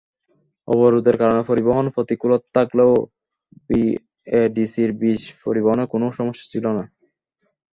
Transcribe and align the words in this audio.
অবরোধের 0.67 1.15
কারণে 1.21 1.41
পরিবহনে 1.49 1.89
প্রতিকূলতা 1.95 2.47
থাকলেও 2.57 2.91
বিএডিসির 3.67 4.91
বীজ 4.99 5.21
পরিবহনে 5.43 5.83
কোনো 5.93 6.05
সমস্যা 6.17 6.45
ছিল 6.53 6.65
না। 6.77 6.83